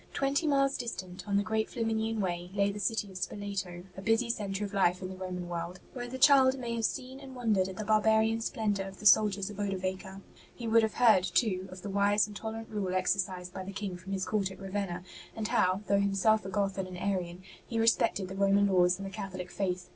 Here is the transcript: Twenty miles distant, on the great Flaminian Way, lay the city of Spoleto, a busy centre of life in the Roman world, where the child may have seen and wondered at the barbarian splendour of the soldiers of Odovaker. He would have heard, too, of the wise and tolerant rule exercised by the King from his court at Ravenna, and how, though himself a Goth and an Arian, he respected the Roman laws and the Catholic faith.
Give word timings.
Twenty 0.15 0.47
miles 0.47 0.77
distant, 0.77 1.27
on 1.27 1.37
the 1.37 1.43
great 1.43 1.69
Flaminian 1.69 2.21
Way, 2.21 2.49
lay 2.55 2.71
the 2.71 2.79
city 2.79 3.11
of 3.11 3.19
Spoleto, 3.19 3.83
a 3.95 4.01
busy 4.01 4.31
centre 4.31 4.65
of 4.65 4.73
life 4.73 4.99
in 5.03 5.09
the 5.09 5.15
Roman 5.15 5.47
world, 5.47 5.79
where 5.93 6.07
the 6.07 6.17
child 6.17 6.57
may 6.57 6.73
have 6.73 6.85
seen 6.85 7.19
and 7.19 7.35
wondered 7.35 7.69
at 7.69 7.75
the 7.77 7.85
barbarian 7.85 8.41
splendour 8.41 8.87
of 8.87 8.99
the 8.99 9.05
soldiers 9.05 9.51
of 9.51 9.57
Odovaker. 9.59 10.21
He 10.55 10.67
would 10.67 10.81
have 10.81 10.95
heard, 10.95 11.23
too, 11.25 11.69
of 11.71 11.83
the 11.83 11.89
wise 11.91 12.25
and 12.25 12.35
tolerant 12.35 12.69
rule 12.71 12.95
exercised 12.95 13.53
by 13.53 13.63
the 13.63 13.71
King 13.73 13.95
from 13.95 14.11
his 14.13 14.25
court 14.25 14.49
at 14.49 14.59
Ravenna, 14.59 15.03
and 15.35 15.49
how, 15.49 15.81
though 15.87 15.99
himself 15.99 16.47
a 16.47 16.49
Goth 16.49 16.79
and 16.79 16.87
an 16.87 16.97
Arian, 16.97 17.43
he 17.67 17.77
respected 17.79 18.27
the 18.27 18.33
Roman 18.35 18.65
laws 18.65 18.97
and 18.97 19.05
the 19.05 19.11
Catholic 19.11 19.51
faith. 19.51 19.87